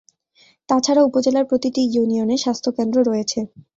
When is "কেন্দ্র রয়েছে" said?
2.77-3.39